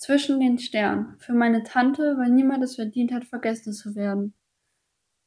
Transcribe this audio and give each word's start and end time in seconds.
Zwischen 0.00 0.40
den 0.40 0.58
Sternen. 0.58 1.14
Für 1.18 1.34
meine 1.34 1.62
Tante, 1.62 2.16
weil 2.16 2.30
niemand 2.30 2.64
es 2.64 2.76
verdient 2.76 3.12
hat, 3.12 3.26
vergessen 3.26 3.74
zu 3.74 3.94
werden. 3.94 4.32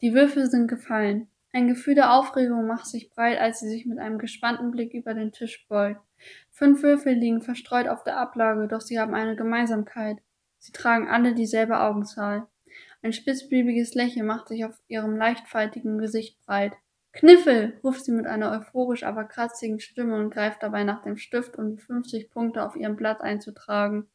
Die 0.01 0.15
Würfel 0.15 0.49
sind 0.49 0.67
gefallen. 0.67 1.27
Ein 1.51 1.67
Gefühl 1.67 1.93
der 1.93 2.11
Aufregung 2.11 2.65
macht 2.65 2.87
sich 2.87 3.11
breit, 3.11 3.37
als 3.37 3.59
sie 3.59 3.69
sich 3.69 3.85
mit 3.85 3.99
einem 3.99 4.17
gespannten 4.17 4.71
Blick 4.71 4.95
über 4.95 5.13
den 5.13 5.31
Tisch 5.31 5.67
beugt. 5.69 6.01
Fünf 6.49 6.81
Würfel 6.81 7.13
liegen 7.13 7.43
verstreut 7.43 7.87
auf 7.87 8.03
der 8.03 8.17
Ablage, 8.17 8.67
doch 8.67 8.81
sie 8.81 8.99
haben 8.99 9.13
eine 9.13 9.35
Gemeinsamkeit. 9.35 10.17
Sie 10.57 10.71
tragen 10.71 11.07
alle 11.07 11.35
dieselbe 11.35 11.79
Augenzahl. 11.79 12.47
Ein 13.03 13.13
spitzbübiges 13.13 13.93
Lächeln 13.93 14.25
macht 14.25 14.47
sich 14.47 14.65
auf 14.65 14.81
ihrem 14.87 15.15
leichtfaltigen 15.15 15.99
Gesicht 15.99 16.43
breit. 16.47 16.73
Kniffel! 17.11 17.79
ruft 17.83 18.03
sie 18.05 18.11
mit 18.11 18.25
einer 18.25 18.51
euphorisch, 18.51 19.03
aber 19.03 19.25
kratzigen 19.25 19.79
Stimme 19.79 20.15
und 20.15 20.31
greift 20.31 20.63
dabei 20.63 20.83
nach 20.83 21.03
dem 21.03 21.17
Stift, 21.17 21.59
um 21.59 21.75
die 21.75 21.81
50 21.81 22.31
Punkte 22.31 22.65
auf 22.65 22.75
ihrem 22.75 22.95
Blatt 22.95 23.21
einzutragen. 23.21 24.07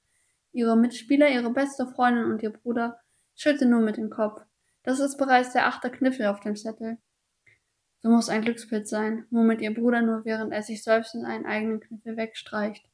Ihre 0.59 0.77
Mitspieler, 0.77 1.31
ihre 1.31 1.51
beste 1.51 1.87
Freundin 1.87 2.25
und 2.25 2.43
ihr 2.43 2.51
Bruder 2.51 2.99
schütteln 3.37 3.71
nur 3.71 3.81
mit 3.81 3.97
dem 3.97 4.11
Kopf. 4.11 4.43
Das 4.83 4.99
ist 4.99 5.17
bereits 5.17 5.53
der 5.53 5.69
achte 5.69 5.89
Kniffel 5.89 6.27
auf 6.27 6.41
dem 6.41 6.57
Zettel. 6.57 6.99
So 8.01 8.09
muss 8.11 8.29
ein 8.29 8.43
Glückspilz 8.43 8.91
sein, 8.91 9.25
murmelt 9.31 9.61
ihr 9.61 9.73
Bruder 9.73 10.03
nur, 10.03 10.25
während 10.25 10.53
er 10.53 10.65
sich 10.65 10.83
seufzend 10.83 11.27
einen 11.27 11.47
eigenen 11.47 11.79
Kniffel 11.79 12.17
wegstreicht. 12.17 12.85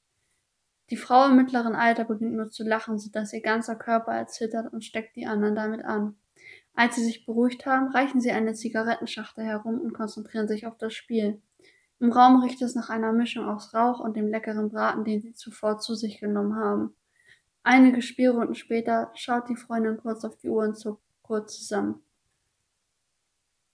Die 0.91 0.99
Frau 0.99 1.27
im 1.27 1.37
mittleren 1.37 1.75
Alter 1.75 2.05
beginnt 2.05 2.35
nur 2.35 2.51
zu 2.51 2.65
lachen, 2.65 2.99
sodass 2.99 3.33
ihr 3.33 3.41
ganzer 3.41 3.77
Körper 3.77 4.13
erzittert 4.13 4.71
und 4.71 4.85
steckt 4.85 5.17
die 5.17 5.25
anderen 5.25 5.55
damit 5.55 5.87
an. 5.87 6.17
Als 6.75 6.97
sie 6.97 7.05
sich 7.05 7.25
beruhigt 7.25 7.65
haben, 7.65 7.89
reichen 7.89 8.21
sie 8.21 8.33
eine 8.33 8.53
Zigarettenschachtel 8.53 9.43
herum 9.43 9.81
und 9.81 9.95
konzentrieren 9.95 10.49
sich 10.49 10.67
auf 10.67 10.77
das 10.77 10.93
Spiel. 10.93 11.41
Im 11.99 12.13
Raum 12.13 12.43
riecht 12.43 12.61
es 12.61 12.75
nach 12.75 12.91
einer 12.91 13.15
Mischung 13.15 13.49
aus 13.49 13.73
Rauch 13.73 14.01
und 14.01 14.19
dem 14.19 14.29
leckeren 14.29 14.69
Braten, 14.69 15.05
den 15.05 15.23
sie 15.23 15.33
zuvor 15.33 15.79
zu 15.79 15.95
sich 15.95 16.21
genommen 16.21 16.57
haben. 16.57 16.95
Einige 17.67 18.03
Spielrunden 18.03 18.55
später 18.55 19.11
schaut 19.15 19.49
die 19.49 19.57
Freundin 19.57 19.97
kurz 19.97 20.23
auf 20.23 20.37
die 20.37 20.51
Uhr 20.51 20.65
und 20.65 20.77
zuckt 20.77 21.03
kurz 21.23 21.57
zusammen. 21.57 22.03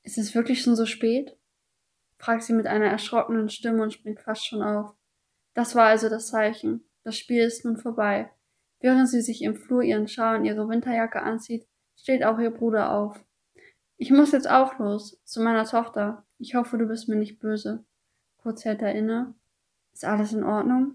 Ist 0.04 0.16
es 0.16 0.34
wirklich 0.34 0.62
schon 0.62 0.76
so 0.76 0.86
spät? 0.86 1.36
fragt 2.16 2.44
sie 2.44 2.52
mit 2.52 2.68
einer 2.68 2.86
erschrockenen 2.86 3.48
Stimme 3.48 3.82
und 3.82 3.92
springt 3.92 4.20
fast 4.20 4.46
schon 4.46 4.62
auf. 4.62 4.94
Das 5.54 5.74
war 5.74 5.86
also 5.86 6.08
das 6.08 6.28
Zeichen. 6.28 6.84
Das 7.02 7.18
Spiel 7.18 7.42
ist 7.42 7.64
nun 7.64 7.78
vorbei. 7.78 8.30
Während 8.78 9.08
sie 9.08 9.22
sich 9.22 9.42
im 9.42 9.56
Flur 9.56 9.82
ihren 9.82 10.06
Schal 10.06 10.38
und 10.38 10.44
ihre 10.44 10.68
Winterjacke 10.68 11.22
anzieht, 11.22 11.66
steht 11.96 12.24
auch 12.24 12.38
ihr 12.38 12.50
Bruder 12.50 12.92
auf. 12.92 13.24
Ich 13.96 14.12
muss 14.12 14.30
jetzt 14.30 14.48
auch 14.48 14.78
los, 14.78 15.20
zu 15.24 15.42
meiner 15.42 15.64
Tochter. 15.64 16.24
Ich 16.38 16.54
hoffe, 16.54 16.78
du 16.78 16.86
bist 16.86 17.08
mir 17.08 17.16
nicht 17.16 17.40
böse. 17.40 17.84
Kurz 18.36 18.64
hält 18.64 18.82
er 18.82 18.94
inne. 18.94 19.34
Ist 19.92 20.04
alles 20.04 20.32
in 20.32 20.44
Ordnung? 20.44 20.94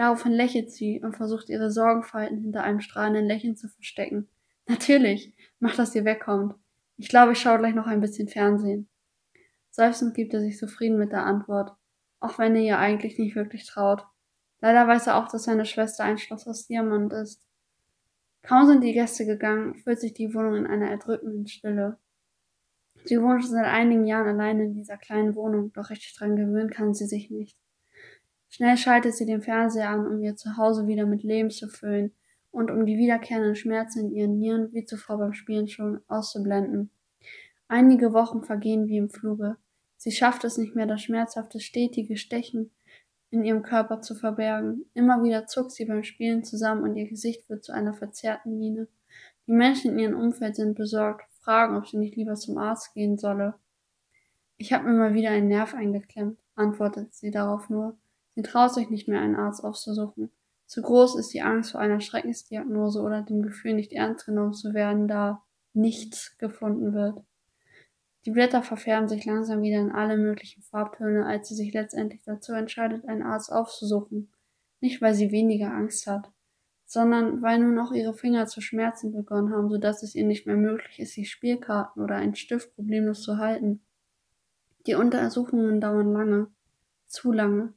Daraufhin 0.00 0.32
lächelt 0.32 0.70
sie 0.70 1.02
und 1.02 1.14
versucht 1.14 1.50
ihre 1.50 1.70
Sorgenfalten 1.70 2.38
hinter 2.38 2.62
einem 2.62 2.80
strahlenden 2.80 3.26
Lächeln 3.26 3.54
zu 3.54 3.68
verstecken. 3.68 4.30
Natürlich, 4.66 5.34
mach, 5.58 5.76
dass 5.76 5.94
ihr 5.94 6.06
wegkommt. 6.06 6.54
Ich 6.96 7.10
glaube, 7.10 7.32
ich 7.32 7.38
schaue 7.38 7.58
gleich 7.58 7.74
noch 7.74 7.86
ein 7.86 8.00
bisschen 8.00 8.26
Fernsehen. 8.26 8.88
Seufzend 9.68 10.14
gibt 10.14 10.32
er 10.32 10.40
sich 10.40 10.56
zufrieden 10.56 10.96
mit 10.96 11.12
der 11.12 11.26
Antwort, 11.26 11.76
auch 12.18 12.38
wenn 12.38 12.56
er 12.56 12.62
ihr 12.62 12.78
eigentlich 12.78 13.18
nicht 13.18 13.36
wirklich 13.36 13.66
traut. 13.66 14.06
Leider 14.62 14.88
weiß 14.88 15.08
er 15.08 15.18
auch, 15.18 15.28
dass 15.28 15.44
seine 15.44 15.66
Schwester 15.66 16.02
ein 16.04 16.16
Schloss 16.16 16.46
aus 16.46 16.66
Diamant 16.66 17.12
ist. 17.12 17.46
Kaum 18.40 18.68
sind 18.68 18.82
die 18.82 18.94
Gäste 18.94 19.26
gegangen, 19.26 19.74
fühlt 19.74 20.00
sich 20.00 20.14
die 20.14 20.32
Wohnung 20.32 20.54
in 20.54 20.66
einer 20.66 20.88
erdrückenden 20.88 21.46
Stille. 21.46 21.98
Sie 23.04 23.20
wohnt 23.20 23.42
schon 23.42 23.50
seit 23.50 23.66
einigen 23.66 24.06
Jahren 24.06 24.28
allein 24.28 24.60
in 24.60 24.72
dieser 24.72 24.96
kleinen 24.96 25.34
Wohnung, 25.34 25.74
doch 25.74 25.90
richtig 25.90 26.16
dran 26.16 26.36
gewöhnen 26.36 26.70
kann 26.70 26.94
sie 26.94 27.06
sich 27.06 27.30
nicht. 27.30 27.58
Schnell 28.50 28.76
schaltet 28.76 29.14
sie 29.14 29.26
den 29.26 29.42
Fernseher 29.42 29.88
an, 29.88 30.06
um 30.06 30.20
ihr 30.22 30.36
Zuhause 30.36 30.86
wieder 30.88 31.06
mit 31.06 31.22
Leben 31.22 31.50
zu 31.50 31.68
füllen 31.68 32.12
und 32.50 32.70
um 32.70 32.84
die 32.84 32.98
wiederkehrenden 32.98 33.54
Schmerzen 33.54 34.06
in 34.06 34.12
ihren 34.12 34.38
Nieren 34.38 34.72
wie 34.72 34.84
zuvor 34.84 35.18
beim 35.18 35.32
Spielen 35.32 35.68
schon 35.68 36.00
auszublenden. 36.08 36.90
Einige 37.68 38.12
Wochen 38.12 38.42
vergehen 38.42 38.88
wie 38.88 38.96
im 38.96 39.08
Fluge. 39.08 39.56
Sie 39.96 40.10
schafft 40.10 40.44
es 40.44 40.58
nicht 40.58 40.74
mehr, 40.74 40.86
das 40.86 41.02
schmerzhafte, 41.02 41.60
stetige 41.60 42.16
Stechen 42.16 42.72
in 43.30 43.44
ihrem 43.44 43.62
Körper 43.62 44.00
zu 44.00 44.16
verbergen. 44.16 44.86
Immer 44.94 45.22
wieder 45.22 45.46
zuckt 45.46 45.70
sie 45.70 45.84
beim 45.84 46.02
Spielen 46.02 46.42
zusammen 46.42 46.82
und 46.82 46.96
ihr 46.96 47.08
Gesicht 47.08 47.48
wird 47.48 47.62
zu 47.62 47.72
einer 47.72 47.94
verzerrten 47.94 48.58
Miene. 48.58 48.88
Die 49.46 49.52
Menschen 49.52 49.92
in 49.92 49.98
ihrem 50.00 50.20
Umfeld 50.20 50.56
sind 50.56 50.74
besorgt, 50.74 51.30
fragen, 51.40 51.76
ob 51.76 51.86
sie 51.86 51.98
nicht 51.98 52.16
lieber 52.16 52.34
zum 52.34 52.58
Arzt 52.58 52.94
gehen 52.94 53.16
solle. 53.16 53.54
Ich 54.56 54.72
habe 54.72 54.88
mir 54.88 54.98
mal 54.98 55.14
wieder 55.14 55.30
einen 55.30 55.48
Nerv 55.48 55.74
eingeklemmt, 55.74 56.40
antwortet 56.56 57.14
sie 57.14 57.30
darauf 57.30 57.70
nur. 57.70 57.96
Sie 58.40 58.50
traut 58.50 58.72
sich 58.72 58.88
nicht 58.88 59.06
mehr, 59.06 59.20
einen 59.20 59.36
Arzt 59.36 59.62
aufzusuchen. 59.62 60.30
Zu 60.64 60.80
groß 60.80 61.18
ist 61.18 61.34
die 61.34 61.42
Angst 61.42 61.72
vor 61.72 61.80
einer 61.80 62.00
Schreckensdiagnose 62.00 63.02
oder 63.02 63.20
dem 63.20 63.42
Gefühl, 63.42 63.74
nicht 63.74 63.92
ernst 63.92 64.24
genommen 64.24 64.54
zu 64.54 64.72
werden, 64.72 65.08
da 65.08 65.42
nichts 65.74 66.38
gefunden 66.38 66.94
wird. 66.94 67.22
Die 68.24 68.30
Blätter 68.30 68.62
verfärben 68.62 69.10
sich 69.10 69.26
langsam 69.26 69.60
wieder 69.60 69.78
in 69.78 69.92
alle 69.92 70.16
möglichen 70.16 70.62
Farbtöne, 70.62 71.26
als 71.26 71.50
sie 71.50 71.54
sich 71.54 71.74
letztendlich 71.74 72.22
dazu 72.22 72.54
entscheidet, 72.54 73.06
einen 73.06 73.22
Arzt 73.22 73.52
aufzusuchen. 73.52 74.32
Nicht, 74.80 75.02
weil 75.02 75.12
sie 75.14 75.32
weniger 75.32 75.74
Angst 75.74 76.06
hat, 76.06 76.30
sondern 76.86 77.42
weil 77.42 77.58
nun 77.58 77.78
auch 77.78 77.92
ihre 77.92 78.14
Finger 78.14 78.46
zu 78.46 78.62
schmerzen 78.62 79.12
begonnen 79.12 79.52
haben, 79.52 79.68
sodass 79.68 80.02
es 80.02 80.14
ihr 80.14 80.24
nicht 80.24 80.46
mehr 80.46 80.56
möglich 80.56 80.98
ist, 80.98 81.14
die 81.14 81.26
Spielkarten 81.26 82.02
oder 82.02 82.14
einen 82.14 82.36
Stift 82.36 82.74
problemlos 82.74 83.20
zu 83.20 83.36
halten. 83.36 83.82
Die 84.86 84.94
Untersuchungen 84.94 85.78
dauern 85.78 86.14
lange, 86.14 86.46
zu 87.06 87.32
lange. 87.32 87.74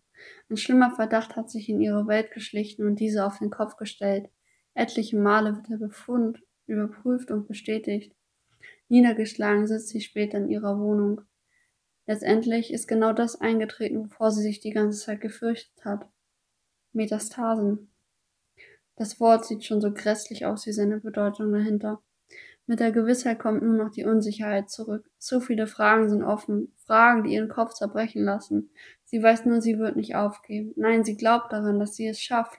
Ein 0.49 0.57
schlimmer 0.57 0.95
Verdacht 0.95 1.35
hat 1.35 1.49
sich 1.49 1.69
in 1.69 1.81
ihre 1.81 2.07
Welt 2.07 2.31
geschlichen 2.31 2.85
und 2.85 2.99
diese 2.99 3.25
auf 3.25 3.39
den 3.39 3.49
Kopf 3.49 3.77
gestellt. 3.77 4.29
Etliche 4.73 5.17
Male 5.17 5.55
wird 5.55 5.69
der 5.69 5.77
Befund 5.77 6.41
überprüft 6.65 7.31
und 7.31 7.47
bestätigt. 7.47 8.15
Niedergeschlagen 8.89 9.67
sitzt 9.67 9.89
sie 9.89 10.01
später 10.01 10.37
in 10.37 10.49
ihrer 10.49 10.79
Wohnung. 10.79 11.21
Letztendlich 12.05 12.73
ist 12.73 12.87
genau 12.87 13.13
das 13.13 13.39
eingetreten, 13.39 14.05
wovor 14.05 14.31
sie 14.31 14.41
sich 14.41 14.59
die 14.59 14.71
ganze 14.71 14.99
Zeit 14.99 15.21
gefürchtet 15.21 15.85
hat. 15.85 16.09
Metastasen. 16.91 17.91
Das 18.95 19.19
Wort 19.19 19.45
sieht 19.45 19.63
schon 19.63 19.81
so 19.81 19.91
grässlich 19.91 20.45
aus 20.45 20.67
wie 20.67 20.73
seine 20.73 20.99
Bedeutung 20.99 21.51
dahinter. 21.51 22.03
Mit 22.65 22.79
der 22.79 22.93
Gewissheit 22.93 23.39
kommt 23.39 23.61
nur 23.61 23.75
noch 23.75 23.91
die 23.91 24.05
Unsicherheit 24.05 24.69
zurück. 24.69 25.09
Zu 25.17 25.41
viele 25.41 25.67
Fragen 25.67 26.09
sind 26.09 26.23
offen, 26.23 26.73
Fragen, 26.85 27.23
die 27.23 27.33
ihren 27.33 27.49
Kopf 27.49 27.73
zerbrechen 27.73 28.23
lassen. 28.23 28.69
Sie 29.03 29.21
weiß 29.21 29.45
nur, 29.45 29.59
sie 29.59 29.79
wird 29.79 29.97
nicht 29.97 30.15
aufgeben. 30.15 30.73
Nein, 30.77 31.03
sie 31.03 31.17
glaubt 31.17 31.51
daran, 31.51 31.79
dass 31.79 31.95
sie 31.95 32.07
es 32.07 32.21
schafft. 32.21 32.57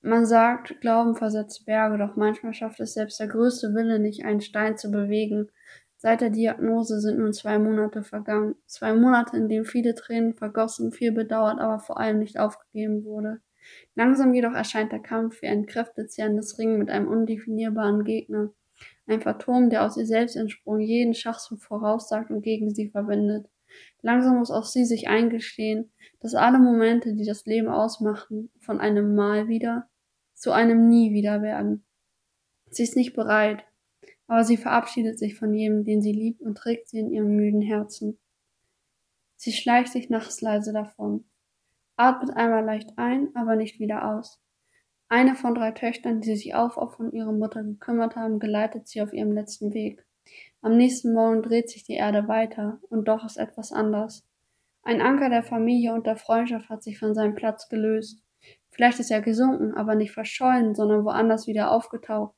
Man 0.00 0.26
sagt, 0.26 0.80
Glauben 0.80 1.14
versetzt 1.14 1.64
Berge, 1.66 1.98
doch 1.98 2.16
manchmal 2.16 2.52
schafft 2.54 2.80
es 2.80 2.94
selbst 2.94 3.20
der 3.20 3.28
größte 3.28 3.74
Wille 3.74 3.98
nicht, 3.98 4.24
einen 4.24 4.40
Stein 4.40 4.76
zu 4.76 4.90
bewegen. 4.90 5.50
Seit 5.96 6.20
der 6.20 6.30
Diagnose 6.30 7.00
sind 7.00 7.18
nun 7.18 7.32
zwei 7.32 7.58
Monate 7.58 8.02
vergangen. 8.02 8.56
Zwei 8.66 8.94
Monate, 8.94 9.36
in 9.36 9.48
denen 9.48 9.64
viele 9.64 9.94
Tränen 9.94 10.34
vergossen, 10.34 10.92
viel 10.92 11.12
bedauert, 11.12 11.58
aber 11.58 11.78
vor 11.78 11.98
allem 11.98 12.18
nicht 12.18 12.38
aufgegeben 12.38 13.04
wurde. 13.04 13.40
Langsam 13.94 14.34
jedoch 14.34 14.54
erscheint 14.54 14.92
der 14.92 15.00
Kampf 15.00 15.42
wie 15.42 15.46
ein 15.46 15.66
kräftezehrendes 15.66 16.58
Ringen 16.58 16.78
mit 16.78 16.90
einem 16.90 17.08
undefinierbaren 17.08 18.04
Gegner. 18.04 18.52
Ein 19.06 19.20
Phantom, 19.20 19.70
der 19.70 19.84
aus 19.84 19.96
ihr 19.96 20.06
selbst 20.06 20.36
entsprungen, 20.36 20.80
jeden 20.80 21.14
Schachzug 21.14 21.62
voraussagt 21.62 22.30
und 22.30 22.42
gegen 22.42 22.74
sie 22.74 22.88
verwendet. 22.88 23.48
Langsam 24.02 24.38
muss 24.38 24.50
auch 24.50 24.64
sie 24.64 24.84
sich 24.84 25.08
eingestehen, 25.08 25.92
dass 26.20 26.34
alle 26.34 26.58
Momente, 26.58 27.14
die 27.14 27.24
das 27.24 27.44
Leben 27.46 27.68
ausmachten, 27.68 28.50
von 28.60 28.80
einem 28.80 29.14
Mal 29.14 29.48
wieder 29.48 29.88
zu 30.34 30.52
einem 30.52 30.88
Nie 30.88 31.12
wieder 31.12 31.42
werden. 31.42 31.84
Sie 32.70 32.82
ist 32.82 32.96
nicht 32.96 33.14
bereit, 33.14 33.64
aber 34.26 34.44
sie 34.44 34.56
verabschiedet 34.56 35.18
sich 35.18 35.36
von 35.36 35.54
jedem, 35.54 35.84
den 35.84 36.02
sie 36.02 36.12
liebt 36.12 36.42
und 36.42 36.56
trägt 36.56 36.88
sie 36.88 36.98
in 36.98 37.10
ihrem 37.10 37.36
müden 37.36 37.62
Herzen. 37.62 38.18
Sie 39.36 39.52
schleicht 39.52 39.92
sich 39.92 40.10
nachts 40.10 40.40
leise 40.40 40.72
davon, 40.72 41.24
atmet 41.96 42.36
einmal 42.36 42.64
leicht 42.64 42.90
ein, 42.96 43.28
aber 43.34 43.56
nicht 43.56 43.78
wieder 43.78 44.16
aus. 44.16 44.40
Eine 45.08 45.34
von 45.34 45.54
drei 45.54 45.70
Töchtern, 45.72 46.20
die 46.20 46.34
sich 46.34 46.54
aufopfernd 46.54 47.12
um 47.12 47.18
ihre 47.18 47.32
Mutter 47.32 47.62
gekümmert 47.62 48.16
haben, 48.16 48.38
geleitet 48.38 48.88
sie 48.88 49.02
auf 49.02 49.12
ihrem 49.12 49.32
letzten 49.32 49.74
Weg. 49.74 50.04
Am 50.62 50.76
nächsten 50.76 51.12
Morgen 51.12 51.42
dreht 51.42 51.68
sich 51.68 51.84
die 51.84 51.94
Erde 51.94 52.26
weiter, 52.26 52.80
und 52.88 53.06
doch 53.06 53.24
ist 53.24 53.36
etwas 53.36 53.70
anders. 53.70 54.26
Ein 54.82 55.00
Anker 55.00 55.28
der 55.30 55.42
Familie 55.42 55.92
und 55.92 56.06
der 56.06 56.16
Freundschaft 56.16 56.68
hat 56.68 56.82
sich 56.82 56.98
von 56.98 57.14
seinem 57.14 57.34
Platz 57.34 57.68
gelöst. 57.68 58.22
Vielleicht 58.70 58.98
ist 58.98 59.10
er 59.10 59.20
gesunken, 59.20 59.74
aber 59.74 59.94
nicht 59.94 60.12
verschollen, 60.12 60.74
sondern 60.74 61.04
woanders 61.04 61.46
wieder 61.46 61.70
aufgetaucht. 61.70 62.34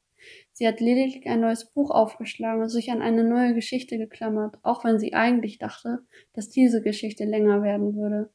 Sie 0.52 0.67
hat 0.67 0.81
lediglich 0.81 1.26
ein 1.29 1.41
neues 1.41 1.73
Buch 1.73 1.91
aufgeschlagen 1.91 2.62
und 2.62 2.69
sich 2.69 2.91
an 2.91 3.02
eine 3.02 3.25
neue 3.25 3.55
Geschichte 3.55 3.99
geklammert, 3.99 4.59
auch 4.62 4.85
wenn 4.85 4.99
sie 4.99 5.14
eigentlich 5.14 5.59
dachte, 5.59 6.00
dass 6.32 6.49
diese 6.49 6.82
Geschichte 6.82 7.25
länger 7.25 7.62
werden 7.62 7.94
würde. 7.94 8.31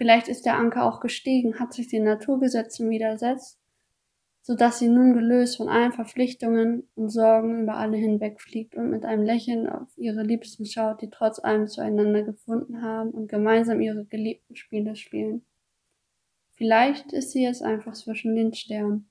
Vielleicht 0.00 0.28
ist 0.28 0.46
der 0.46 0.56
Anker 0.56 0.86
auch 0.86 1.00
gestiegen, 1.00 1.60
hat 1.60 1.74
sich 1.74 1.88
den 1.88 2.04
Naturgesetzen 2.04 2.88
widersetzt, 2.88 3.60
so 4.40 4.54
dass 4.54 4.78
sie 4.78 4.88
nun 4.88 5.12
gelöst 5.12 5.58
von 5.58 5.68
allen 5.68 5.92
Verpflichtungen 5.92 6.88
und 6.94 7.10
Sorgen 7.10 7.64
über 7.64 7.76
alle 7.76 7.98
hinwegfliegt 7.98 8.76
und 8.76 8.88
mit 8.88 9.04
einem 9.04 9.24
Lächeln 9.24 9.68
auf 9.68 9.88
ihre 9.98 10.22
Liebsten 10.22 10.64
schaut, 10.64 11.02
die 11.02 11.10
trotz 11.10 11.38
allem 11.38 11.68
zueinander 11.68 12.22
gefunden 12.22 12.80
haben 12.80 13.10
und 13.10 13.28
gemeinsam 13.28 13.82
ihre 13.82 14.06
geliebten 14.06 14.56
Spiele 14.56 14.96
spielen. 14.96 15.44
Vielleicht 16.52 17.12
ist 17.12 17.32
sie 17.32 17.44
es 17.44 17.60
einfach 17.60 17.92
zwischen 17.92 18.34
den 18.34 18.54
Sternen. 18.54 19.09